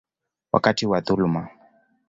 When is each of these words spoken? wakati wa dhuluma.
wakati 0.53 0.87
wa 0.87 1.01
dhuluma. 1.01 1.49